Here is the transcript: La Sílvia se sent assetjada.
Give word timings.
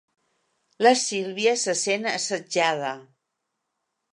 La 0.87 0.93
Sílvia 1.01 1.53
se 1.65 1.75
sent 1.83 2.09
assetjada. 2.13 2.91